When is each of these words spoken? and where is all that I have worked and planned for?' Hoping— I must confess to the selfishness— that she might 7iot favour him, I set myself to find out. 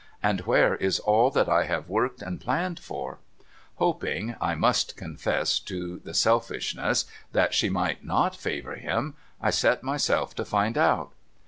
and 0.23 0.39
where 0.47 0.75
is 0.77 0.97
all 0.97 1.29
that 1.29 1.47
I 1.47 1.65
have 1.65 1.87
worked 1.87 2.23
and 2.23 2.41
planned 2.41 2.79
for?' 2.79 3.19
Hoping— 3.81 4.35
I 4.41 4.55
must 4.55 4.97
confess 4.97 5.59
to 5.59 5.99
the 6.03 6.15
selfishness— 6.15 7.05
that 7.33 7.53
she 7.53 7.69
might 7.69 8.03
7iot 8.03 8.35
favour 8.35 8.75
him, 8.77 9.13
I 9.39 9.51
set 9.51 9.83
myself 9.83 10.33
to 10.37 10.43
find 10.43 10.75
out. 10.75 11.11